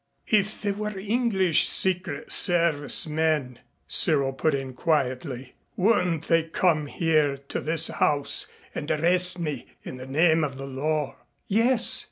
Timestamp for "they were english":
0.63-1.67